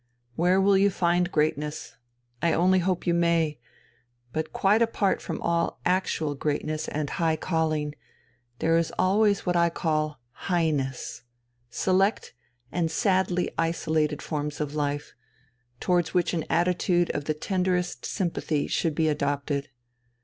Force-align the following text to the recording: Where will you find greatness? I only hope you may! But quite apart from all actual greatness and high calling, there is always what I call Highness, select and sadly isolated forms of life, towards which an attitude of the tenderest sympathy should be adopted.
Where 0.35 0.59
will 0.59 0.79
you 0.79 0.89
find 0.89 1.31
greatness? 1.31 1.95
I 2.41 2.53
only 2.53 2.79
hope 2.79 3.05
you 3.05 3.13
may! 3.13 3.59
But 4.33 4.51
quite 4.51 4.81
apart 4.81 5.21
from 5.21 5.39
all 5.43 5.79
actual 5.85 6.33
greatness 6.33 6.87
and 6.87 7.07
high 7.07 7.35
calling, 7.35 7.93
there 8.57 8.79
is 8.79 8.91
always 8.97 9.45
what 9.45 9.55
I 9.55 9.69
call 9.69 10.19
Highness, 10.31 11.21
select 11.69 12.33
and 12.71 12.89
sadly 12.89 13.51
isolated 13.59 14.23
forms 14.23 14.59
of 14.59 14.73
life, 14.73 15.13
towards 15.79 16.15
which 16.15 16.33
an 16.33 16.45
attitude 16.49 17.11
of 17.11 17.25
the 17.25 17.35
tenderest 17.35 18.03
sympathy 18.03 18.65
should 18.65 18.95
be 18.95 19.07
adopted. 19.07 19.69